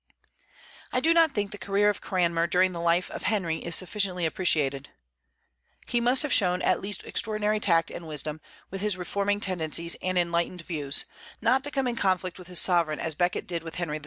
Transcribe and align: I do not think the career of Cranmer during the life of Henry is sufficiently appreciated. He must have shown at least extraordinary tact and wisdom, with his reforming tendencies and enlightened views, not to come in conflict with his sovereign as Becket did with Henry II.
I 0.91 0.99
do 0.99 1.13
not 1.13 1.31
think 1.33 1.51
the 1.51 1.59
career 1.59 1.87
of 1.87 2.01
Cranmer 2.01 2.47
during 2.47 2.71
the 2.71 2.81
life 2.81 3.11
of 3.11 3.21
Henry 3.21 3.57
is 3.57 3.75
sufficiently 3.75 4.25
appreciated. 4.25 4.89
He 5.87 6.01
must 6.01 6.23
have 6.23 6.33
shown 6.33 6.63
at 6.63 6.81
least 6.81 7.03
extraordinary 7.03 7.59
tact 7.59 7.91
and 7.91 8.07
wisdom, 8.07 8.41
with 8.71 8.81
his 8.81 8.97
reforming 8.97 9.39
tendencies 9.39 9.95
and 10.01 10.17
enlightened 10.17 10.63
views, 10.63 11.05
not 11.39 11.63
to 11.65 11.69
come 11.69 11.85
in 11.85 11.97
conflict 11.97 12.39
with 12.39 12.47
his 12.47 12.57
sovereign 12.57 12.99
as 12.99 13.13
Becket 13.13 13.45
did 13.45 13.61
with 13.61 13.75
Henry 13.75 13.97
II. 13.97 13.99